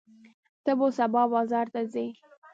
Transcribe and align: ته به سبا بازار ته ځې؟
ته 0.63 0.71
به 0.79 0.87
سبا 0.97 1.23
بازار 1.33 1.65
ته 1.73 1.81
ځې؟ 1.91 2.05